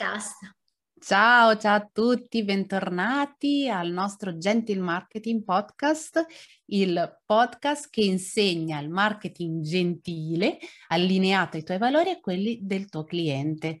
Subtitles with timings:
[0.00, 0.56] Podcast.
[0.98, 6.24] Ciao, ciao a tutti, bentornati al nostro Gentle Marketing Podcast,
[6.68, 10.56] il podcast che insegna il marketing gentile,
[10.88, 13.80] allineato ai tuoi valori e quelli del tuo cliente.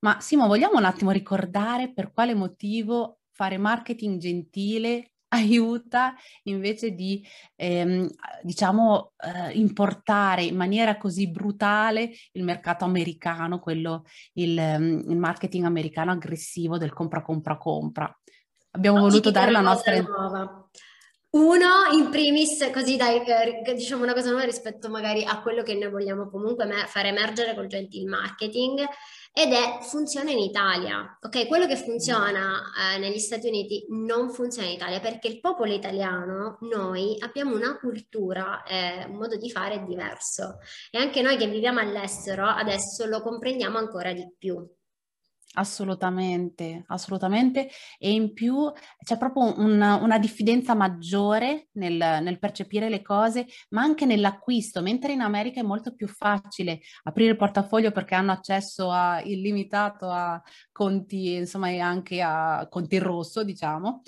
[0.00, 7.24] Ma Simo, vogliamo un attimo ricordare per quale motivo fare marketing gentile aiuta invece di,
[7.56, 8.08] ehm,
[8.42, 14.04] diciamo, eh, importare in maniera così brutale il mercato americano, quello,
[14.34, 18.20] il, ehm, il marketing americano aggressivo del compra, compra, compra.
[18.72, 20.00] Abbiamo Oggi voluto dare la nostra...
[20.00, 20.68] Nuova.
[21.34, 25.74] Uno, in primis, così dai, eh, diciamo una cosa nuova rispetto magari a quello che
[25.74, 28.84] noi vogliamo comunque fare emergere col gentil marketing,
[29.32, 31.18] ed è funziona in Italia.
[31.22, 32.60] Ok, quello che funziona
[32.94, 37.78] eh, negli Stati Uniti non funziona in Italia perché il popolo italiano, noi abbiamo una
[37.78, 40.58] cultura, eh, un modo di fare diverso
[40.90, 44.62] e anche noi che viviamo all'estero adesso lo comprendiamo ancora di più.
[45.54, 47.68] Assolutamente, assolutamente.
[47.98, 48.72] E in più
[49.04, 51.92] c'è proprio un, una diffidenza maggiore nel,
[52.22, 57.32] nel, percepire le cose, ma anche nell'acquisto, mentre in America è molto più facile aprire
[57.32, 60.42] il portafoglio perché hanno accesso a illimitato a
[60.72, 64.00] conti, insomma, e anche a conti in rosso, diciamo.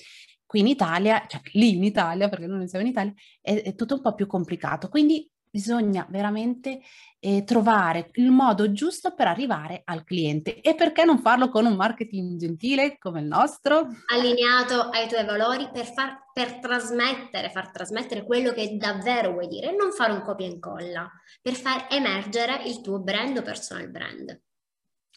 [0.46, 3.12] Qui in Italia, cioè lì in Italia, perché noi non siamo in Italia,
[3.42, 4.88] è, è tutto un po' più complicato.
[4.88, 6.80] Quindi bisogna veramente
[7.20, 10.60] eh, trovare il modo giusto per arrivare al cliente.
[10.60, 13.86] E perché non farlo con un marketing gentile come il nostro?
[14.12, 19.72] Allineato ai tuoi valori per, far, per trasmettere, far trasmettere quello che davvero vuoi dire
[19.76, 21.08] non fare un copia e incolla,
[21.40, 24.36] per far emergere il tuo brand o personal brand.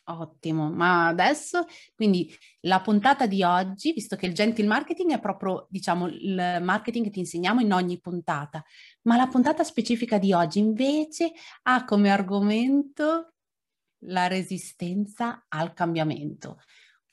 [0.10, 5.68] Ottimo, ma adesso quindi la puntata di oggi, visto che il gentle marketing è proprio,
[5.70, 8.64] diciamo, il marketing che ti insegniamo in ogni puntata,
[9.02, 11.34] ma la puntata specifica di oggi invece
[11.64, 13.34] ha come argomento
[14.06, 16.62] la resistenza al cambiamento.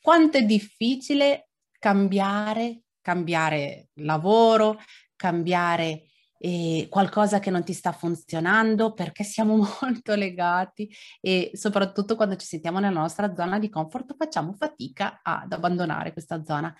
[0.00, 1.48] Quanto è difficile
[1.80, 4.78] cambiare, cambiare lavoro,
[5.16, 6.10] cambiare
[6.44, 12.44] eh, qualcosa che non ti sta funzionando, perché siamo molto legati e soprattutto quando ci
[12.44, 16.74] sentiamo nella nostra zona di comfort facciamo fatica ad abbandonare questa zona.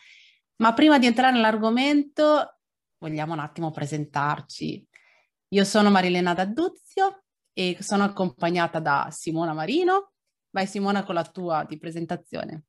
[0.56, 2.58] Ma prima di entrare nell'argomento,
[2.98, 4.86] vogliamo un attimo presentarci.
[5.48, 7.22] Io sono Marilena D'Adduzio
[7.54, 10.12] e sono accompagnata da Simona Marino.
[10.50, 12.64] Vai Simona con la tua di presentazione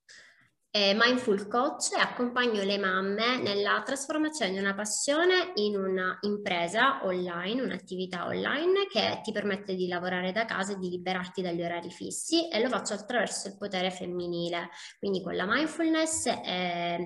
[0.76, 7.00] eh, Mindful Coach e accompagno le mamme nella trasformazione di una passione in una impresa
[7.06, 11.90] online, un'attività online che ti permette di lavorare da casa e di liberarti dagli orari
[11.90, 14.68] fissi e lo faccio attraverso il potere femminile,
[15.00, 16.98] quindi con la mindfulness e,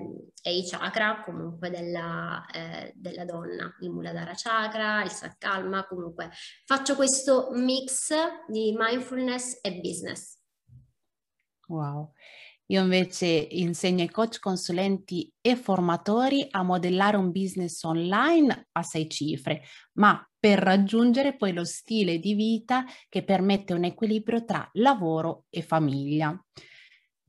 [0.42, 6.30] e i chakra comunque della, eh, della donna, il Muladhara chakra, il Satkalma, comunque
[6.64, 8.12] faccio questo mix
[8.48, 10.38] di mindfulness e business.
[11.68, 12.12] Wow.
[12.70, 19.08] Io invece insegno ai coach, consulenti e formatori a modellare un business online a sei
[19.08, 19.62] cifre,
[19.94, 25.62] ma per raggiungere poi lo stile di vita che permette un equilibrio tra lavoro e
[25.62, 26.40] famiglia.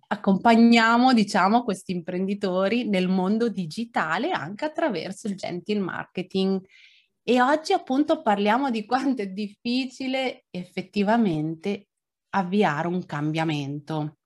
[0.10, 6.62] Accompagniamo, diciamo, questi imprenditori nel mondo digitale anche attraverso il gentle marketing.
[7.24, 11.88] E oggi appunto parliamo di quanto è difficile effettivamente
[12.30, 14.18] avviare un cambiamento.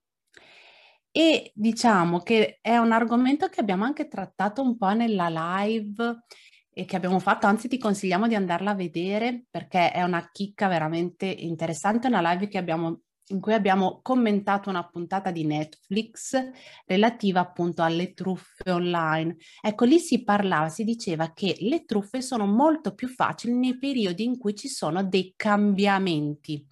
[1.18, 6.24] E diciamo che è un argomento che abbiamo anche trattato un po' nella live
[6.70, 10.68] e che abbiamo fatto, anzi ti consigliamo di andarla a vedere perché è una chicca
[10.68, 16.38] veramente interessante, una live abbiamo, in cui abbiamo commentato una puntata di Netflix
[16.84, 19.36] relativa appunto alle truffe online.
[19.62, 24.22] Ecco, lì si parlava, si diceva che le truffe sono molto più facili nei periodi
[24.24, 26.62] in cui ci sono dei cambiamenti.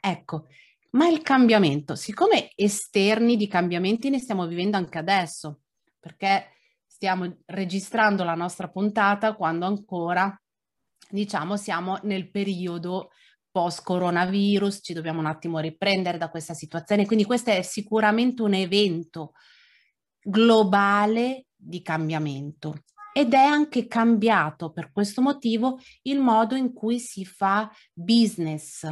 [0.00, 0.46] Ecco,
[0.90, 5.60] ma il cambiamento, siccome esterni di cambiamenti ne stiamo vivendo anche adesso,
[5.98, 6.52] perché
[6.86, 10.34] stiamo registrando la nostra puntata quando ancora,
[11.10, 13.10] diciamo, siamo nel periodo
[13.50, 18.54] post coronavirus, ci dobbiamo un attimo riprendere da questa situazione, quindi questo è sicuramente un
[18.54, 19.32] evento
[20.20, 22.82] globale di cambiamento
[23.18, 28.88] ed è anche cambiato per questo motivo il modo in cui si fa business,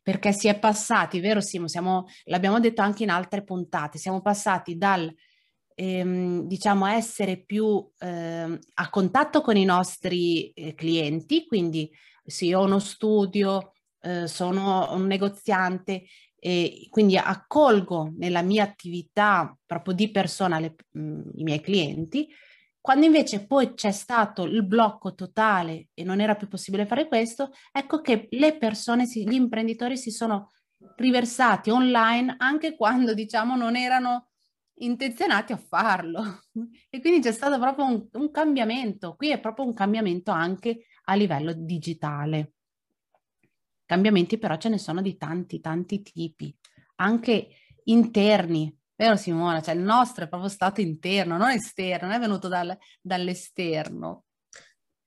[0.00, 4.76] perché si è passati, vero Simo, siamo, l'abbiamo detto anche in altre puntate, siamo passati
[4.76, 5.12] dal
[5.74, 11.90] ehm, diciamo essere più eh, a contatto con i nostri eh, clienti, quindi
[12.42, 13.72] io ho uno studio,
[14.02, 16.04] eh, sono un negoziante
[16.38, 22.28] e quindi accolgo nella mia attività proprio di persona le, mh, i miei clienti,
[22.84, 27.52] quando invece poi c'è stato il blocco totale e non era più possibile fare questo,
[27.72, 30.50] ecco che le persone, gli imprenditori si sono
[30.96, 34.28] riversati online anche quando diciamo non erano
[34.80, 36.40] intenzionati a farlo.
[36.90, 39.14] E quindi c'è stato proprio un, un cambiamento.
[39.16, 42.52] Qui è proprio un cambiamento anche a livello digitale.
[43.86, 46.54] Cambiamenti però ce ne sono di tanti, tanti tipi,
[46.96, 47.48] anche
[47.84, 49.60] interni, vero Simona?
[49.60, 54.24] Cioè il nostro è proprio stato interno, non esterno, non è venuto dal, dall'esterno.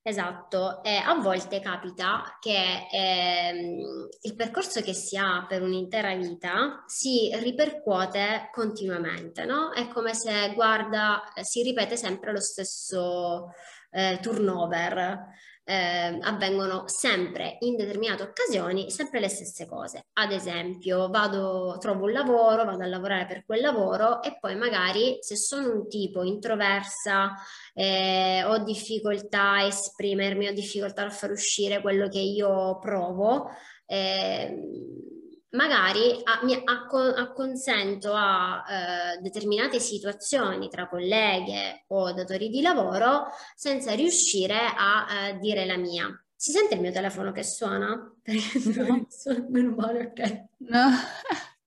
[0.08, 6.86] Esatto, e a volte capita che ehm, il percorso che si ha per un'intera vita
[6.86, 9.74] si ripercuote continuamente, no?
[9.74, 13.50] È come se, guarda, si ripete sempre lo stesso
[13.92, 15.26] eh, turnover
[15.70, 20.06] eh, avvengono sempre in determinate occasioni sempre le stesse cose.
[20.14, 25.18] Ad esempio, vado, trovo un lavoro, vado a lavorare per quel lavoro e poi magari
[25.20, 27.34] se sono un tipo introversa,
[27.74, 33.50] eh, ho difficoltà a esprimermi, ho difficoltà a far uscire quello che io provo.
[33.86, 35.17] Eh,
[35.52, 43.94] magari a, mi acconsento a eh, determinate situazioni tra colleghe o datori di lavoro senza
[43.94, 46.08] riuscire a eh, dire la mia.
[46.36, 48.14] Si sente il mio telefono che suona?
[48.22, 49.08] Perché no.
[49.50, 50.46] meno male, ok.
[50.58, 50.90] No.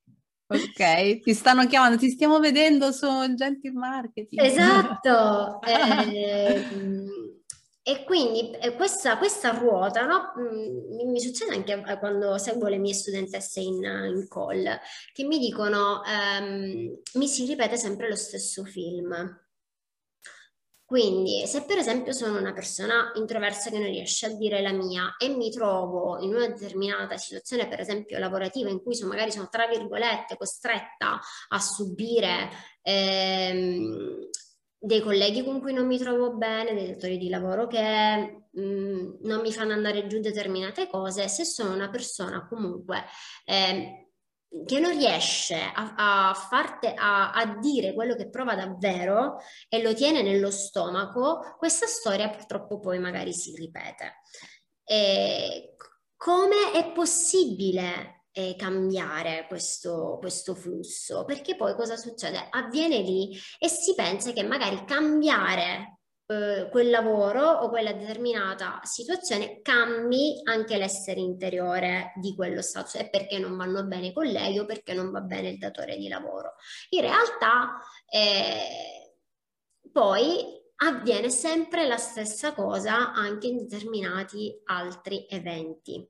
[0.53, 3.07] Ok, ti stanno chiamando, ti stiamo vedendo su
[3.37, 4.43] Gentil Marketing.
[4.43, 5.61] Esatto.
[5.63, 6.67] eh,
[7.83, 12.77] e quindi questa, questa, ruota no, mi, mm, mi, succede anche eh, quando seguo le
[12.77, 14.79] mie studentesse in, in call,
[15.13, 19.49] che mi dicono ehm, mi si ripete sempre lo stesso film.
[20.85, 25.15] Quindi, se per esempio sono una persona introversa che non riesce a dire la mia
[25.19, 29.49] e mi trovo in una determinata situazione, per esempio lavorativa, in cui sono, magari sono
[29.49, 32.51] tra virgolette costretta a subire
[32.83, 34.29] ehm,
[34.83, 39.11] dei colleghi con cui non mi trovo bene, dei datori di lavoro che mh, mm,
[39.23, 43.05] non mi fanno andare giù determinate cose, se sono una persona comunque
[43.45, 44.09] eh,
[44.65, 49.37] che non riesce a, a, farte, a, a, dire quello che prova davvero
[49.69, 54.23] e lo tiene nello stomaco, questa storia purtroppo poi magari si ripete.
[54.83, 55.77] E
[56.17, 62.47] come è possibile eh, cambiare questo, questo flusso, perché poi cosa succede?
[62.51, 69.61] Avviene lì e si pensa che magari cambiare eh, quel lavoro o quella determinata situazione
[69.63, 74.65] cambi anche l'essere interiore di quello stato, e perché non vanno bene i colleghi o
[74.65, 76.55] perché non va bene il datore di lavoro.
[76.91, 79.17] In realtà eh,
[79.91, 86.09] poi avviene sempre la stessa cosa anche in determinati altri eventi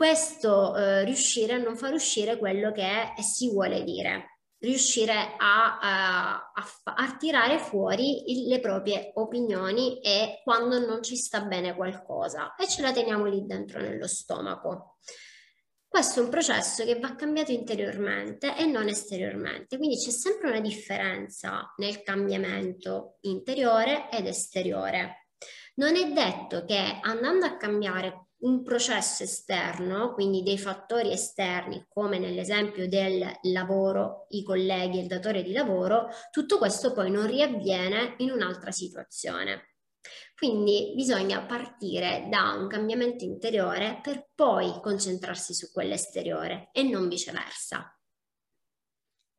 [0.00, 6.52] questo eh, riuscire a non far uscire quello che si vuole dire, riuscire a, a,
[6.54, 12.54] a, a tirare fuori il, le proprie opinioni e quando non ci sta bene qualcosa
[12.54, 14.96] e ce la teniamo lì dentro nello stomaco.
[15.86, 20.60] Questo è un processo che va cambiato interiormente e non esteriormente, quindi c'è sempre una
[20.60, 25.26] differenza nel cambiamento interiore ed esteriore.
[25.74, 32.18] Non è detto che andando a cambiare un processo esterno, quindi dei fattori esterni, come
[32.18, 38.30] nell'esempio del lavoro, i colleghi il datore di lavoro, tutto questo poi non riavviene in
[38.30, 39.74] un'altra situazione.
[40.34, 47.99] Quindi bisogna partire da un cambiamento interiore per poi concentrarsi su quell'esteriore e non viceversa.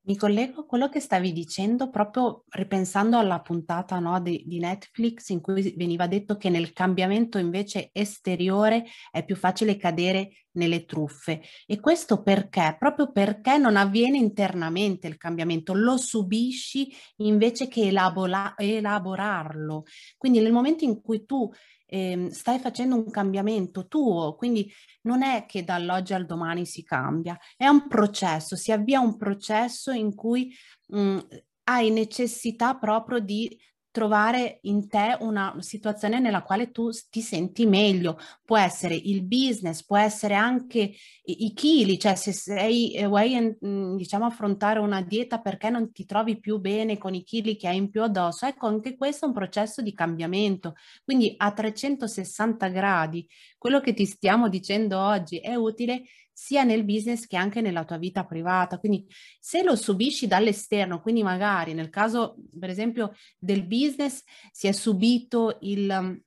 [0.04, 5.30] Mi collego a quello che stavi dicendo proprio ripensando alla puntata no, di, di, Netflix
[5.30, 11.42] in cui veniva detto che nel cambiamento invece esteriore è più facile cadere nelle truffe.
[11.68, 12.76] E questo perché?
[12.80, 19.84] Proprio perché non avviene internamente il cambiamento, lo subisci invece che elabora- elaborarlo.
[20.18, 21.48] Quindi nel momento in cui tu
[21.94, 24.72] eh, stai facendo un cambiamento tuo, quindi
[25.02, 29.92] non è che dall'oggi al domani si cambia, è un processo, si avvia un processo
[29.92, 30.56] in cui
[30.88, 31.18] mh, mm,
[31.66, 33.60] hai necessità proprio di
[33.92, 38.18] trovare in te una situazione nella quale tu ti senti meglio.
[38.44, 40.94] Può essere il business, può essere anche
[41.24, 46.06] i, chili, cioè se sei, eh, vuoi mm, diciamo affrontare una dieta perché non ti
[46.06, 49.28] trovi più bene con i chili che hai in più addosso, ecco anche questo è
[49.28, 50.76] un processo di cambiamento.
[51.04, 57.26] Quindi a 360 gradi, quello che ti stiamo dicendo oggi è utile sia nel business
[57.28, 58.80] che anche nella tua vita privata.
[58.80, 59.06] Quindi
[59.40, 65.58] se lo subisci dall'esterno, quindi magari nel caso per esempio del business si è subito
[65.62, 66.24] il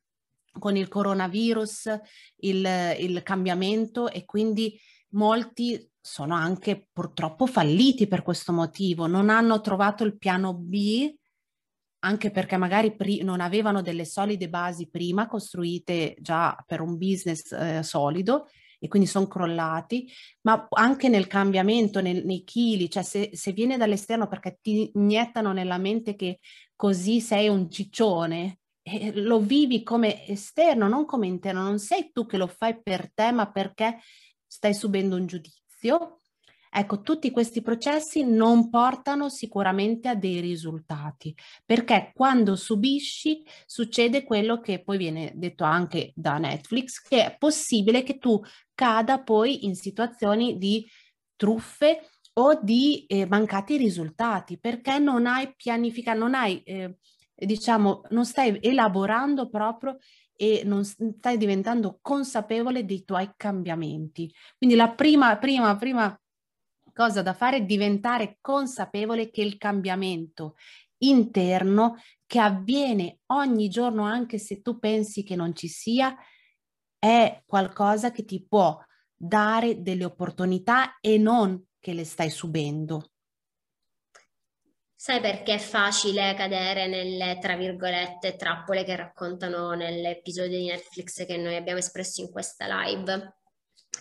[0.57, 1.99] con il coronavirus
[2.37, 9.59] il, il cambiamento e quindi molti sono anche purtroppo falliti per questo motivo, non hanno
[9.59, 11.13] trovato il piano B
[11.99, 17.51] anche perché magari pri- non avevano delle solide basi prima costruite già per un business
[17.51, 18.47] eh, solido
[18.79, 20.09] e quindi sono crollati,
[20.41, 25.53] ma anche nel cambiamento, nel, nei chili, cioè se, se viene dall'esterno perché ti iniettano
[25.53, 26.39] nella mente che
[26.75, 32.25] così sei un ciccione, eh, lo vivi come esterno, non come interno, non sei tu
[32.25, 33.99] che lo fai per te, ma perché
[34.45, 36.21] stai subendo un giudizio.
[36.77, 44.59] Ecco, tutti questi processi non portano sicuramente a dei risultati, perché quando subisci succede quello
[44.59, 48.41] che poi viene detto anche da Netflix, che è possibile che tu
[48.73, 50.85] cada poi in situazioni di
[51.37, 56.97] truffe o di eh, mancati risultati, perché non hai pianificato, non hai, eh,
[57.33, 59.95] diciamo, non stai elaborando proprio
[60.35, 64.29] e non stai diventando consapevole dei tuoi cambiamenti.
[64.57, 66.19] Quindi la prima, prima, prima
[66.95, 70.55] cosa da fare è diventare consapevole che il cambiamento
[70.99, 76.15] interno che avviene ogni giorno, anche se tu pensi che non ci sia,
[76.97, 78.81] è qualcosa che ti può
[79.13, 83.11] dare delle opportunità e non che le stai subendo.
[84.95, 91.37] Sai perché è facile cadere nelle, tra virgolette, trappole che raccontano nell'episodio di Netflix che
[91.37, 93.35] noi abbiamo espresso in questa live?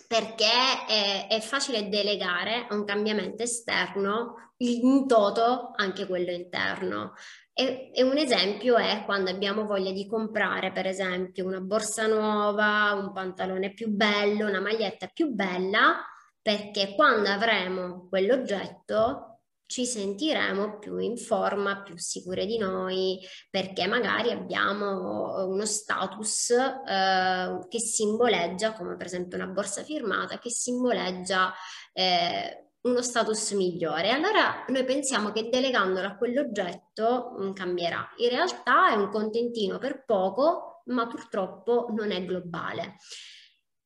[0.06, 7.14] Perché è, è, facile delegare a un cambiamento esterno in toto anche quello interno.
[7.52, 12.92] E, e, un esempio è quando abbiamo voglia di comprare, per esempio, una borsa nuova,
[12.94, 16.04] un pantalone più bello, una maglietta più bella,
[16.40, 19.34] perché quando avremo quell'oggetto
[19.66, 23.18] ci sentiremo più in forma, più sicure di noi,
[23.50, 30.50] perché magari abbiamo uno status eh, che simboleggia, come per esempio una borsa firmata, che
[30.50, 31.52] simboleggia
[31.92, 34.11] eh, uno status migliore.
[34.11, 38.06] Allora noi pensiamo che delegandolo a quell'oggetto mm, cambierà.
[38.18, 42.97] In realtà è un contentino per poco, ma purtroppo non è globale.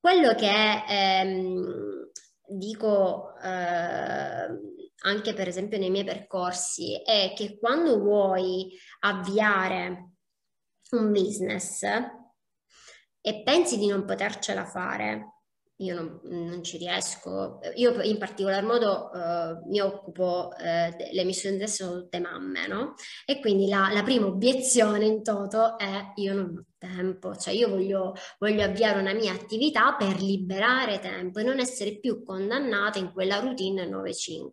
[0.00, 2.11] Quello che ehm,
[2.47, 4.49] dico eh,
[5.00, 10.12] anche per esempio nei miei percorsi, è che quando vuoi avviare
[10.90, 11.83] un business
[13.21, 15.38] e pensi di non potercela fare,
[15.81, 17.61] io non, non, ci riesco.
[17.76, 22.95] Io in particolar modo eh, mi occupo, eh, le missioni adesso sono tutte mamme, no?
[23.25, 28.14] E quindi la, la, prima obiezione in toto è io non tempo, cioè io voglio,
[28.38, 33.40] voglio avviare una mia attività per liberare tempo e non essere più condannata in quella
[33.40, 34.52] routine 9-5.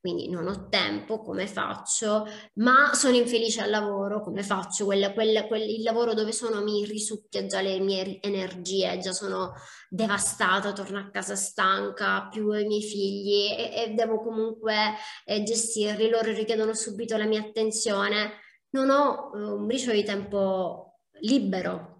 [0.00, 2.26] Quindi non ho tempo, come faccio?
[2.54, 4.84] Ma sono infelice al lavoro, come faccio?
[4.84, 9.52] Quella, quella, quel, il lavoro dove sono mi risucchia già le mie energie, già sono
[9.88, 14.94] devastata, torno a casa stanca, più i miei figli e, e devo comunque
[15.24, 18.44] eh, gestirli, loro richiedono subito la mia attenzione.
[18.70, 20.85] Non ho eh, un briciolo di tempo
[21.20, 21.96] libero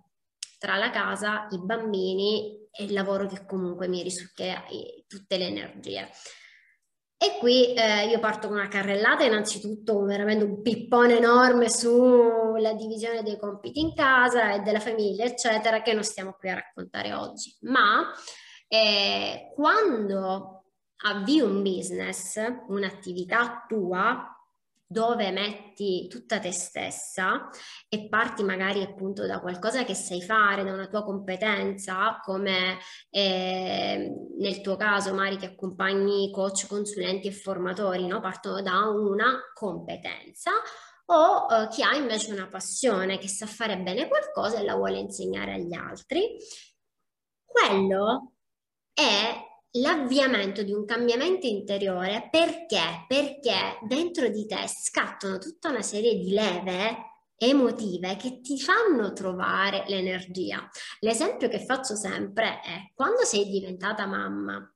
[0.58, 4.64] tra la casa, i bambini e il lavoro che comunque mi risucchia
[5.06, 6.10] tutte le energie.
[7.18, 13.22] E qui eh, io parto con una carrellata, innanzitutto veramente un pippone enorme sulla divisione
[13.22, 17.56] dei compiti in casa e della famiglia, eccetera, che non stiamo qui a raccontare oggi.
[17.60, 18.12] Ma
[18.68, 20.64] eh, quando
[21.06, 24.35] avvii un business, un'attività tua,
[24.88, 27.48] dove metti tutta te stessa
[27.88, 32.78] e parti magari appunto da qualcosa che sai fare, da una tua competenza, come
[33.10, 38.20] eh, nel tuo caso Mari che accompagni coach, consulenti e formatori, no?
[38.20, 40.52] partono da una competenza
[41.06, 44.98] o eh, chi ha invece una passione che sa fare bene qualcosa e la vuole
[44.98, 46.36] insegnare agli altri.
[47.44, 48.32] Quello
[48.92, 49.45] è
[49.80, 53.04] l'avviamento di un cambiamento interiore perché?
[53.06, 59.84] Perché dentro di te scattano tutta una serie di leve emotive che ti fanno trovare
[59.88, 60.68] l'energia.
[61.00, 64.70] L'esempio che faccio sempre è quando sei diventata mamma,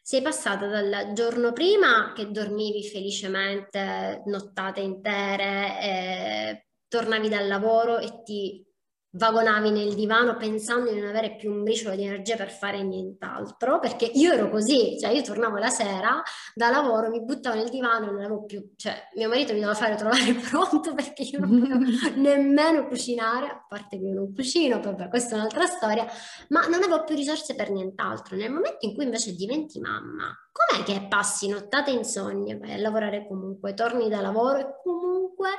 [0.00, 8.22] sei passata dal giorno prima che dormivi felicemente nottate intere, eh, tornavi dal lavoro e
[8.24, 8.66] ti
[9.14, 13.78] vagonavi nel divano pensando di non avere più un briciolo di energia per fare nient'altro,
[13.78, 16.22] perché io ero così, cioè io tornavo la sera
[16.54, 19.76] da lavoro, mi buttavo nel divano e non avevo più, cioè mio marito mi doveva
[19.76, 24.80] fare trovare pronto perché io non potevo nemmeno cucinare, a parte che io non cucino,
[24.80, 26.06] vabbè questa è un'altra storia,
[26.48, 28.36] ma non avevo più risorse per nient'altro.
[28.36, 33.26] Nel momento in cui invece diventi mamma, com'è che passi nottate insonne, vai a lavorare
[33.26, 35.50] comunque, torni da lavoro e comunque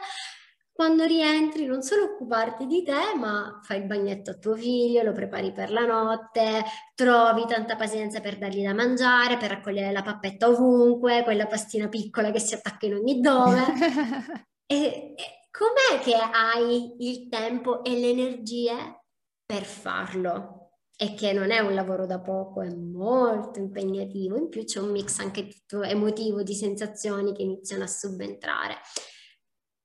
[0.74, 5.12] quando rientri non solo occuparti di te, ma fai il bagnetto a tuo figlio, lo
[5.12, 6.64] prepari per la notte,
[6.96, 12.32] trovi tanta pazienza per dargli da mangiare, per raccogliere la pappetta ovunque, quella pastina piccola
[12.32, 13.62] che si attacca in ogni dove.
[14.66, 19.04] e, e com'è che hai il tempo e le energie
[19.46, 20.64] per farlo?
[20.96, 24.92] e che non è un lavoro da poco, è molto impegnativo, in più c'è un
[24.92, 28.76] mix anche tutto emotivo di sensazioni che iniziano a subentrare.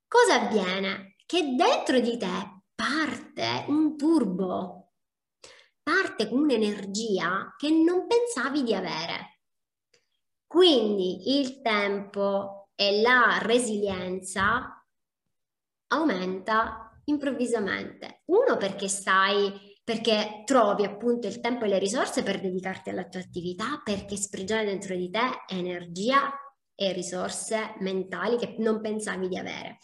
[0.09, 1.16] Cosa avviene?
[1.27, 4.94] Che dentro di te parte un turbo,
[5.83, 9.40] parte un'energia che non pensavi di avere.
[10.47, 14.83] Quindi il tempo e la resilienza
[15.88, 18.23] aumenta improvvisamente.
[18.27, 23.21] Uno perché stai perché trovi appunto il tempo e le risorse per dedicarti alla tua
[23.21, 26.31] attività, perché sprigione dentro di te energia
[26.81, 29.79] e risorse mentali che non pensavi di avere.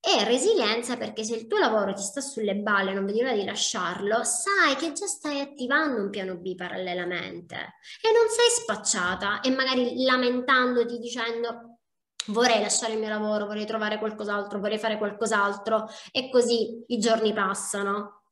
[0.00, 3.34] E resilienza perché se il tuo lavoro ti sta sulle balle e non vedi l'ora
[3.34, 7.54] di lasciarlo, sai che già stai attivando un piano B parallelamente.
[8.02, 11.78] E non sei spacciata e magari lamentandoti dicendo
[12.26, 17.32] vorrei lasciare il mio lavoro, vorrei trovare qualcos'altro, vorrei fare qualcos'altro e così i giorni
[17.32, 18.24] passano.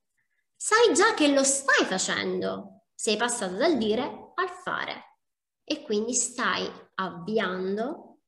[0.57, 5.19] Sai già che lo stai facendo, sei passato dal dire al fare.
[5.65, 8.21] E quindi stai avviando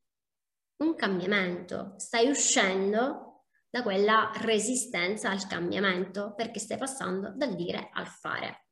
[0.77, 8.07] un cambiamento, stai uscendo da quella resistenza al cambiamento perché stai passando dal dire al
[8.07, 8.67] fare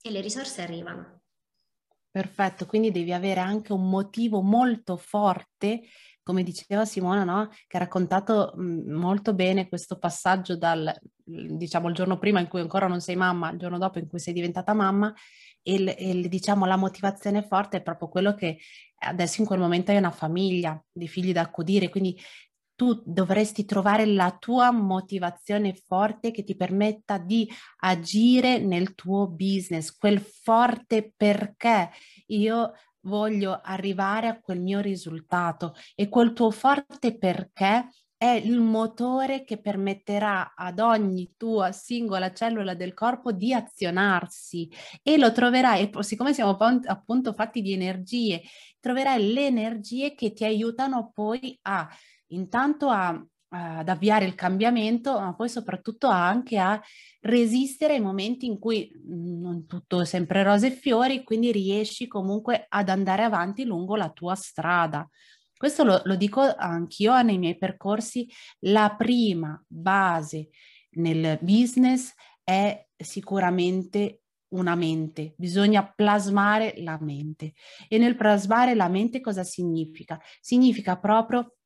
[0.00, 1.22] e le risorse arrivano.
[2.10, 5.82] Perfetto, quindi devi avere anche un motivo molto forte
[6.28, 7.48] come diceva Simona, no?
[7.66, 12.60] che ha raccontato mh, molto bene questo passaggio dal, diciamo, il giorno prima in cui
[12.60, 15.10] ancora non sei mamma, il giorno dopo in cui sei diventata mamma,
[15.62, 18.58] e, il, diciamo, la motivazione forte è proprio quello che
[18.98, 22.20] adesso in quel momento hai una famiglia, di figli da accudire, quindi
[22.74, 29.96] tu dovresti trovare la tua motivazione forte che ti permetta di agire nel tuo business,
[29.96, 31.88] quel forte perché
[32.26, 39.44] io voglio arrivare a quel mio risultato e quel tuo forte perché è il motore
[39.44, 44.68] che permetterà ad ogni tua singola cellula del corpo di azionarsi
[45.04, 48.42] e lo troverai, siccome siamo appunto fatti di energie,
[48.80, 51.88] troverai le energie che ti aiutano poi a
[52.30, 56.80] intanto a ad avviare il cambiamento, ma poi soprattutto anche a
[57.20, 62.06] resistere ai momenti in cui mm, non tutto è sempre rose e fiori, quindi riesci
[62.06, 65.08] comunque ad andare avanti lungo la tua strada.
[65.56, 68.28] Questo lo, lo dico anch'io nei miei percorsi.
[68.60, 70.50] La prima base
[70.90, 72.12] nel business
[72.44, 77.54] è sicuramente una mente, bisogna plasmare la mente.
[77.88, 80.18] E nel plasmare la mente cosa significa?
[80.40, 81.57] Significa proprio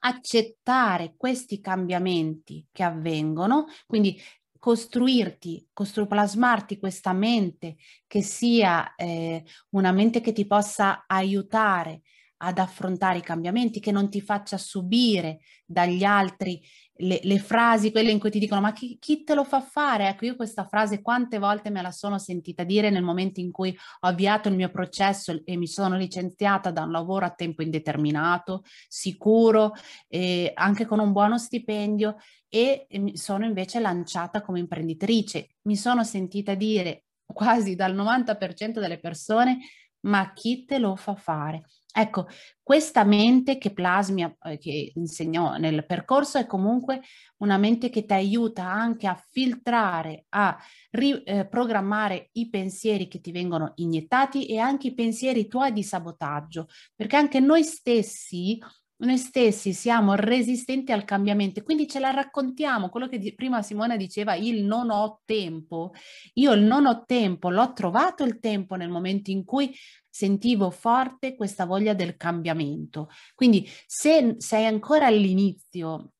[0.00, 4.20] accettare questi cambiamenti che avvengono, quindi
[4.58, 12.02] costruirti, costru- plasmarti questa mente che sia eh, una mente che ti possa aiutare
[12.42, 16.60] ad affrontare i cambiamenti, che non ti faccia subire dagli altri
[17.00, 20.08] le, le, frasi, quelle in cui ti dicono ma chi, chi, te lo fa fare?
[20.08, 23.70] Ecco, io questa frase quante volte me la sono sentita dire nel momento in cui
[24.00, 28.62] ho avviato il mio processo e mi sono licenziata da un lavoro a tempo indeterminato,
[28.88, 29.72] sicuro,
[30.08, 32.16] eh, anche con un buono stipendio
[32.48, 35.56] e, mi sono invece lanciata come imprenditrice.
[35.62, 39.58] Mi sono sentita dire quasi dal 90% delle persone
[40.00, 41.64] ma chi te lo fa fare?
[41.92, 42.28] Ecco,
[42.62, 47.00] questa mente che plasmi, eh, che insegnò nel percorso, è comunque
[47.38, 50.56] una mente che ti aiuta anche a filtrare, a
[50.90, 56.68] riprogrammare eh, i pensieri che ti vengono iniettati e anche i pensieri tuoi di sabotaggio,
[56.94, 58.58] perché anche noi stessi
[59.00, 64.34] noi stessi siamo resistenti al cambiamento, quindi ce la raccontiamo, quello che prima Simona diceva,
[64.34, 65.92] il non ho tempo,
[66.34, 69.74] io il non ho tempo, l'ho trovato il tempo nel momento in cui
[70.10, 73.08] sentivo forte questa voglia del cambiamento.
[73.34, 76.12] Quindi se sei ancora all'inizio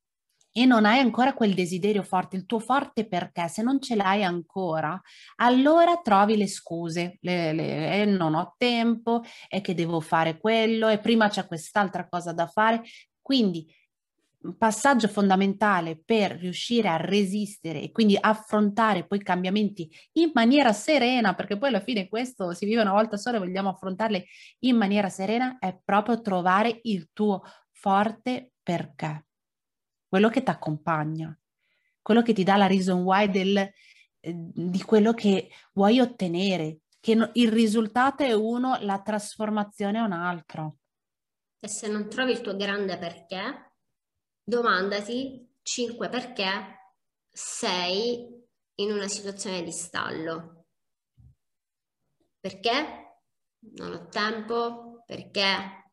[0.52, 4.24] e non hai ancora quel desiderio forte, il tuo forte perché, se non ce l'hai
[4.24, 5.00] ancora,
[5.36, 10.88] allora trovi le scuse, le, le, eh, non ho tempo, è che devo fare quello
[10.88, 12.82] e prima c'è quest'altra cosa da fare.
[13.20, 13.72] Quindi
[14.56, 21.34] passaggio fondamentale per riuscire a resistere e quindi affrontare poi i cambiamenti in maniera serena,
[21.34, 24.24] perché poi alla fine questo si vive una volta sola e vogliamo affrontarle
[24.60, 29.26] in maniera serena, è proprio trovare il tuo forte perché
[30.08, 31.38] quello che ti accompagna,
[32.02, 33.72] quello che ti dà la reason why del, eh,
[34.34, 40.12] di quello che vuoi ottenere, che no, il risultato è uno, la trasformazione è un
[40.12, 40.76] altro.
[41.60, 43.69] E se non trovi il tuo grande perché,
[44.50, 46.96] domandati 5 perché
[47.28, 48.28] sei
[48.74, 50.66] in una situazione di stallo.
[52.40, 53.18] Perché?
[53.76, 55.92] Non ho tempo, perché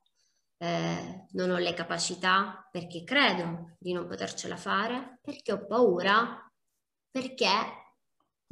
[0.57, 6.51] eh, non ho le capacità perché credo di non potercela fare, perché ho paura,
[7.11, 7.47] perché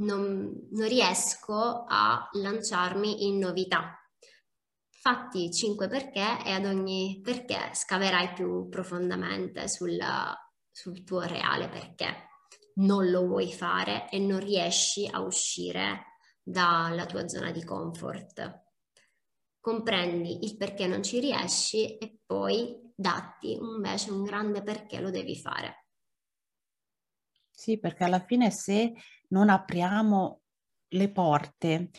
[0.02, 4.00] non, non riesco a lanciarmi in novità.
[5.08, 10.36] Fatti 5 perché e ad ogni perché scaverai più profondamente sulla,
[10.72, 12.30] sul tuo reale perché
[12.78, 18.64] non lo vuoi fare e non riesci a uscire dalla tua zona di comfort.
[19.60, 25.36] Comprendi il perché non ci riesci e poi datti invece un grande perché lo devi
[25.36, 25.86] fare.
[27.52, 28.94] Sì, perché alla fine se
[29.28, 30.42] non apriamo
[30.88, 31.92] le porte,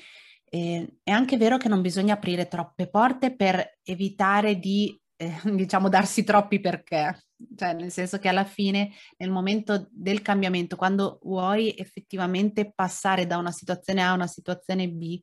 [0.49, 5.89] eh, è anche vero che non bisogna aprire troppe porte per evitare di, eh, diciamo,
[5.89, 7.23] darsi troppi perché.
[7.55, 13.37] Cioè, nel senso che alla fine, nel momento del cambiamento, quando vuoi effettivamente passare da
[13.37, 15.21] una situazione A a una situazione B,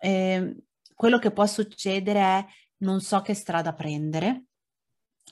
[0.00, 0.56] eh,
[0.94, 2.46] quello che può succedere è
[2.78, 4.44] non so che strada prendere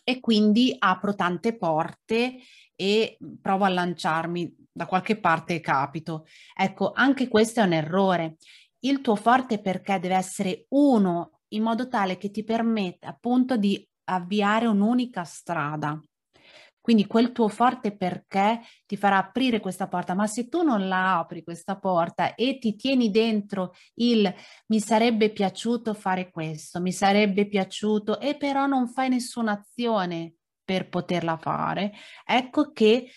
[0.04, 2.38] e quindi apro tante porte
[2.74, 6.26] e provo a lanciarmi da qualche parte e capito.
[6.54, 8.36] Ecco, anche questo è un errore.
[8.80, 13.86] Il tuo forte perché deve essere uno in modo tale che ti permetta appunto di
[14.04, 16.00] avviare un'unica strada.
[16.80, 21.18] Quindi quel tuo forte perché ti farà aprire questa porta, ma se tu non la
[21.18, 24.32] apri questa porta e ti tieni dentro il
[24.68, 30.88] mi sarebbe piaciuto fare questo, mi sarebbe piaciuto e però non fai nessuna azione per
[30.88, 31.92] poterla fare,
[32.24, 33.10] ecco che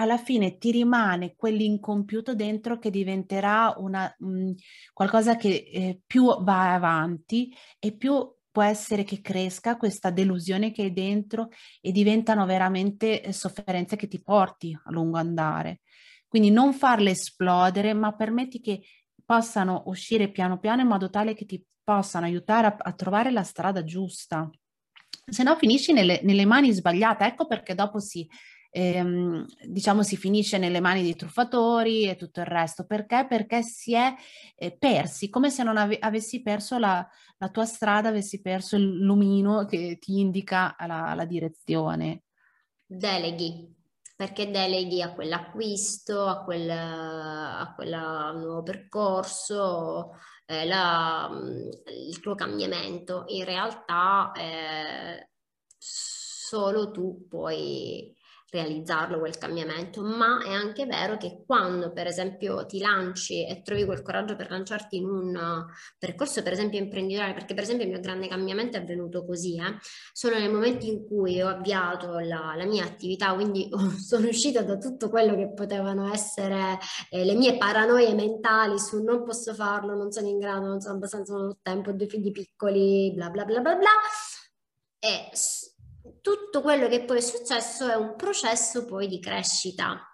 [0.00, 4.50] alla fine ti rimane quell'incompiuto dentro che diventerà una, mh, mm,
[4.94, 10.82] qualcosa che eh, più va avanti e più può essere che cresca questa delusione che
[10.82, 15.82] hai dentro e diventano veramente eh, sofferenze che ti porti a lungo andare.
[16.26, 18.80] Quindi non farle esplodere, ma permetti che
[19.24, 23.42] possano uscire piano piano in modo tale che ti possano aiutare a, a trovare la
[23.42, 24.48] strada giusta.
[25.26, 28.26] Se no finisci nelle, nelle mani sbagliate, ecco perché dopo si
[28.70, 32.86] ehm, diciamo si finisce nelle mani dei truffatori e tutto il resto.
[32.86, 33.26] Perché?
[33.28, 34.14] Perché si è
[34.56, 37.06] eh, persi, come se non ave- avessi perso la,
[37.38, 42.22] la, tua strada, avessi perso il lumino che ti indica la, la direzione.
[42.86, 43.72] Deleghi,
[44.16, 47.90] perché deleghi a quell'acquisto, a quel, a quel
[48.36, 50.12] nuovo percorso,
[50.46, 51.30] eh, la,
[51.86, 53.24] il tuo cambiamento.
[53.28, 55.30] In realtà eh,
[55.78, 58.12] solo tu puoi
[58.50, 63.84] realizzarlo quel cambiamento, ma è anche vero che quando per esempio ti lanci e trovi
[63.84, 65.66] quel coraggio per lanciarti in un
[65.98, 69.78] percorso per esempio imprenditoriale, perché per esempio il mio grande cambiamento è avvenuto così, eh,
[70.12, 74.76] solo nel momento in cui ho avviato la, la mia attività, quindi sono uscita da
[74.76, 76.78] tutto quello che potevano essere
[77.10, 80.94] eh, le mie paranoie mentali su non posso farlo, non sono in grado, non sono
[80.94, 83.90] abbastanza, non ho tempo, ho due figli piccoli, bla bla bla bla bla,
[84.98, 85.30] e
[86.20, 90.04] tutto quello che poi è successo è un processo poi di crescita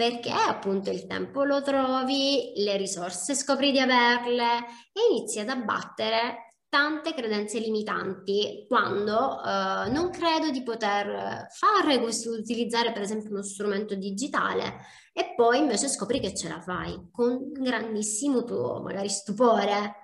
[0.00, 4.60] perché appunto il tempo lo trovi, le risorse scopri di averle
[4.94, 12.30] e inizi ad abbattere tante credenze limitanti quando eh, non credo di poter fare questo,
[12.30, 14.78] utilizzare per esempio uno strumento digitale
[15.12, 19.96] e poi invece scopri che ce la fai con grandissimo tuo magari stupore.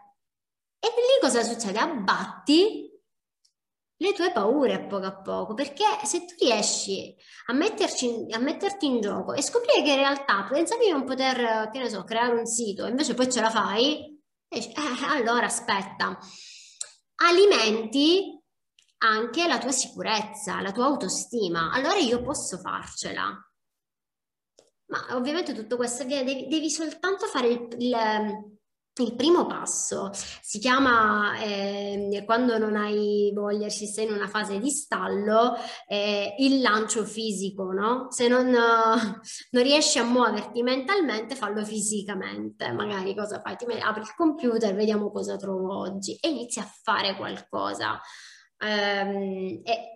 [0.78, 1.78] E lì cosa succede?
[1.78, 2.85] Abbatti
[3.98, 7.14] le tue paure a poco a poco, perché se tu riesci
[7.46, 11.70] a, metterci, a metterti in gioco e scoprire che in realtà pensavi di non poter,
[11.70, 14.72] che ne so, creare un sito, invece poi ce la fai, eh,
[15.08, 16.18] allora aspetta,
[17.16, 18.38] alimenti
[18.98, 23.40] anche la tua sicurezza, la tua autostima, allora io posso farcela.
[24.88, 28.55] Ma ovviamente tutto questo devi, devi soltanto fare il, il
[29.02, 34.58] il primo passo si chiama eh, quando non hai voglia, ci sei in una fase
[34.58, 35.54] di stallo,
[35.86, 38.06] eh, il lancio fisico, no?
[38.10, 42.72] Se non, non, riesci a muoverti mentalmente, fallo fisicamente.
[42.72, 43.56] Magari cosa fai?
[43.56, 48.00] Ti apri il computer, vediamo cosa trovo oggi e inizi a fare qualcosa.
[48.58, 49.95] Um, e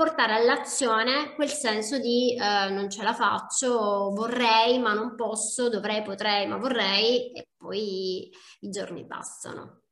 [0.00, 6.00] portare all'azione quel senso di eh, non ce la faccio, vorrei ma non posso, dovrei,
[6.00, 9.82] potrei ma vorrei e poi i giorni passano.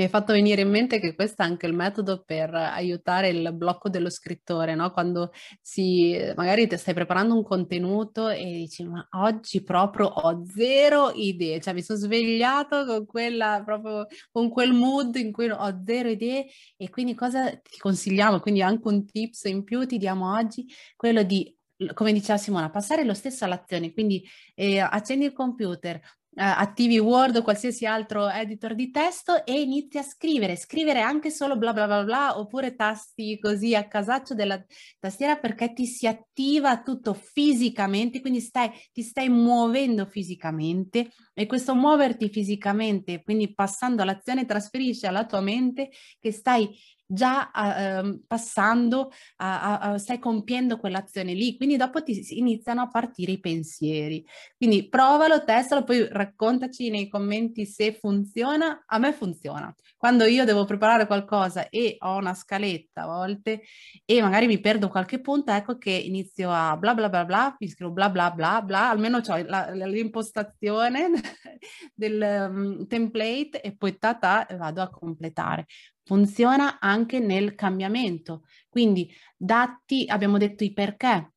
[0.00, 3.52] Mi hai fatto venire in mente che questo è anche il metodo per aiutare il
[3.52, 4.92] blocco dello scrittore, no?
[4.92, 11.12] Quando si, magari ti stai preparando un contenuto e dici ma oggi proprio ho zero
[11.14, 16.08] idee, cioè mi sono svegliato con quella proprio con quel mood in cui ho zero
[16.08, 16.46] idee
[16.78, 18.40] e quindi cosa ti consigliamo?
[18.40, 20.64] Quindi anche un tips in più ti diamo oggi,
[20.96, 21.54] quello di
[21.94, 24.22] come diceva Simona, passare lo stesso all'azione, quindi
[24.54, 26.00] eh, accendi il computer,
[26.34, 31.56] attivi Word o qualsiasi altro editor di testo e inizi a scrivere, scrivere anche solo
[31.56, 34.62] bla bla bla bla oppure tasti così a casaccio della
[34.98, 41.74] tastiera perché ti si attiva tutto fisicamente, quindi stai, ti stai muovendo fisicamente e questo
[41.74, 46.68] muoverti fisicamente, quindi passando all'azione, trasferisce alla tua mente che stai
[47.12, 53.32] già uh, passando, a, a, stai compiendo quell'azione lì, quindi dopo ti iniziano a partire
[53.32, 54.24] i pensieri.
[54.56, 58.84] Quindi provalo, testalo, poi raccontaci nei commenti se funziona.
[58.86, 59.74] A me funziona.
[59.96, 63.62] Quando io devo preparare qualcosa e ho una scaletta a volte
[64.04, 67.68] e magari mi perdo qualche punto, ecco che inizio a bla bla bla bla, mi
[67.68, 71.10] scrivo bla bla bla bla, almeno ho l'impostazione
[71.94, 75.66] del um, template e poi ta ta vado a completare
[76.10, 78.42] funziona anche nel cambiamento.
[78.68, 81.34] Quindi datti, abbiamo detto i perché,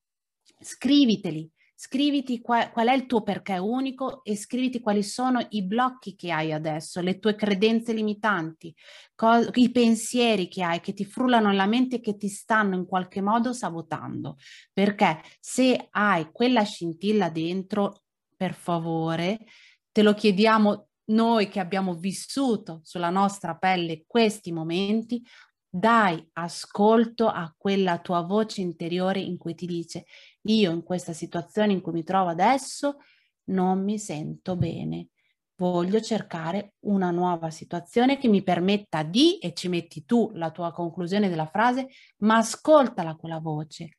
[0.59, 6.15] scriviteli, scriviti qual, qual, è il tuo perché unico e scriviti quali sono i blocchi
[6.15, 8.73] che hai adesso, le tue credenze limitanti,
[9.13, 12.87] co- i pensieri che hai che ti frullano nella mente e che ti stanno in
[12.87, 14.37] qualche modo sabotando.
[14.73, 18.05] Perché se hai quella scintilla dentro,
[18.35, 19.45] per favore,
[19.91, 25.21] te lo chiediamo noi che abbiamo vissuto sulla nostra pelle questi momenti,
[25.67, 30.05] dai ascolto a quella tua voce interiore in cui ti dice
[30.43, 32.97] io in questa situazione in cui mi trovo adesso
[33.45, 35.07] non mi sento bene.
[35.55, 40.71] Voglio cercare una nuova situazione che mi permetta di, e ci metti tu la tua
[40.71, 41.87] conclusione della frase,
[42.17, 43.97] ma ascoltala quella voce.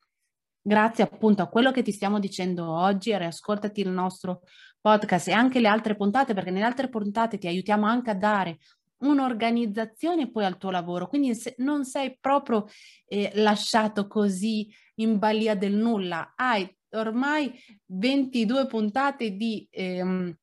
[0.61, 4.43] Grazie appunto a quello che ti stiamo dicendo oggi, riascoltati il nostro
[4.85, 8.59] podcast e anche le altre puntate, perché nelle altre puntate ti aiutiamo anche a dare
[8.99, 12.67] un'organizzazione poi al tuo lavoro, quindi se non sei proprio
[13.07, 17.51] eh, lasciato così in balia del nulla, hai ormai
[17.87, 20.37] 22 puntate di ehm,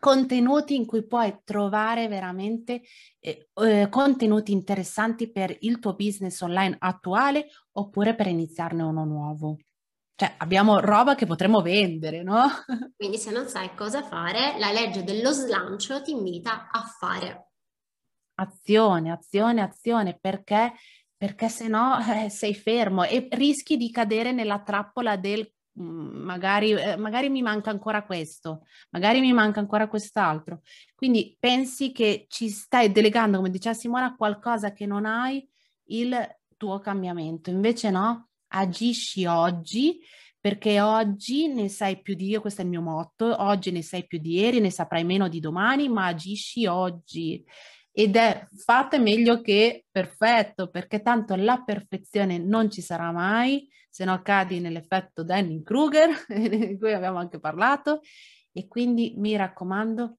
[0.00, 2.82] contenuti in cui puoi trovare veramente
[3.20, 9.56] eh, eh, contenuti interessanti per il tuo business online attuale oppure per iniziarne uno nuovo.
[10.16, 12.46] Cioè, abbiamo roba che potremmo vendere, no?
[12.96, 17.48] Quindi se non sai cosa fare, la legge dello slancio ti invita a fare.
[18.36, 20.72] Azione, azione, azione, perché,
[21.16, 26.70] perché se no eh, sei fermo e rischi di cadere nella trappola del mm, magari,
[26.70, 30.60] eh, magari mi manca ancora questo, magari mi manca ancora quest'altro.
[30.94, 35.44] Quindi pensi che ci stai delegando, come diceva Simona, qualcosa che non hai,
[35.86, 36.16] il
[36.56, 37.50] tuo cambiamento.
[37.50, 40.00] Invece no, agisci oggi
[40.44, 44.06] perché oggi ne sai più di io, questo è il mio motto, oggi ne sai
[44.06, 47.42] più di ieri, ne saprai meno di domani, ma agisci oggi.
[47.90, 54.04] Ed è fate meglio che perfetto, perché tanto la perfezione non ci sarà mai, se
[54.04, 58.02] no cadi nell'effetto Danning-Kruger, di cui abbiamo anche parlato,
[58.52, 60.18] e quindi mi raccomando,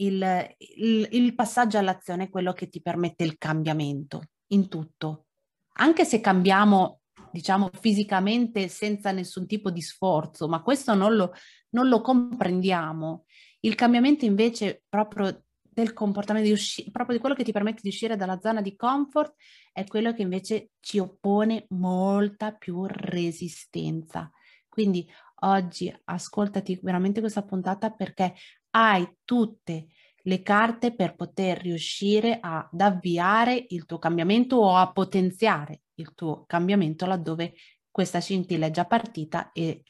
[0.00, 5.28] il, il, il passaggio all'azione è quello che ti permette il cambiamento in tutto.
[5.76, 6.99] Anche se cambiamo
[7.30, 11.32] diciamo fisicamente senza nessun tipo di sforzo, ma questo non lo,
[11.70, 13.24] non lo comprendiamo.
[13.60, 17.88] Il cambiamento invece proprio del comportamento, di usci- proprio di quello che ti permette di
[17.88, 19.34] uscire dalla zona di comfort,
[19.72, 24.30] è quello che invece ci oppone molta più resistenza.
[24.68, 25.08] Quindi
[25.42, 28.34] oggi ascoltati veramente questa puntata perché
[28.70, 29.88] hai tutte
[30.24, 36.44] le carte per poter riuscire ad avviare il tuo cambiamento o a potenziare il tuo
[36.46, 37.54] cambiamento laddove
[37.90, 39.82] questa scintilla è già partita e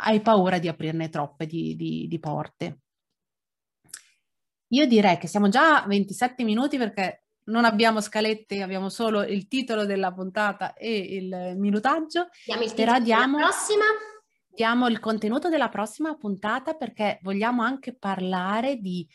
[0.00, 2.80] hai paura di aprirne troppe di, di, di porte.
[4.68, 9.48] Io direi che siamo già a 27 minuti perché non abbiamo scalette, abbiamo solo il
[9.48, 12.28] titolo della puntata e il minutaggio.
[12.44, 13.84] Diamo il titolo diamo, prossima.
[14.54, 19.08] Diamo il contenuto della prossima puntata perché vogliamo anche parlare di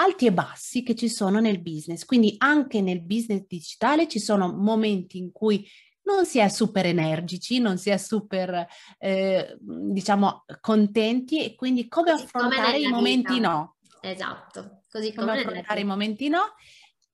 [0.00, 2.04] alti e bassi che ci sono nel business.
[2.04, 5.68] Quindi anche nel business digitale ci sono momenti in cui
[6.02, 8.66] non si è super energici, non si è super,
[8.98, 13.48] eh, diciamo, contenti e quindi come così affrontare come i momenti vita.
[13.48, 13.76] no.
[14.00, 16.54] Esatto, così come, come affrontare i momenti no.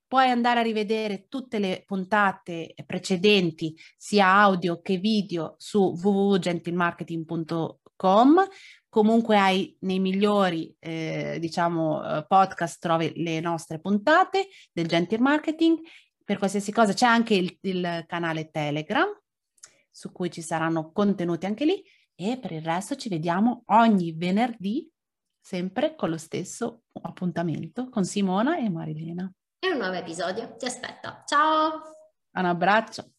[0.07, 8.47] Puoi andare a rivedere tutte le puntate precedenti, sia audio che video, su www.gentilmarketing.com
[8.95, 15.79] comunque hai nei migliori eh, diciamo eh, podcast trovi le nostre puntate del Gentle Marketing.
[16.23, 19.05] Per qualsiasi cosa c'è anche il, il, canale Telegram
[19.91, 21.83] su cui ci saranno contenuti anche lì.
[22.15, 24.89] E per il resto ci vediamo ogni venerdì
[25.41, 29.29] sempre con lo stesso appuntamento con Simona e Marilena.
[29.59, 31.81] E un nuovo episodio ti aspetta ciao!
[32.31, 33.14] Un abbraccio